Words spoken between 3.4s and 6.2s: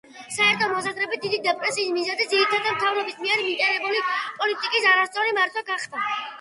მონეტარული პოლიტიკის არასწორი მართვა გახდა.